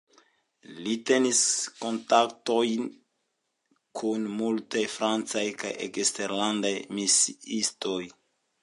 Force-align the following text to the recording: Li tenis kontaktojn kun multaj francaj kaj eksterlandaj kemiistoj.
Li 0.85 0.93
tenis 1.09 1.41
kontaktojn 1.83 2.89
kun 4.01 4.27
multaj 4.41 4.85
francaj 4.97 5.45
kaj 5.63 5.77
eksterlandaj 5.91 6.75
kemiistoj. 6.89 8.03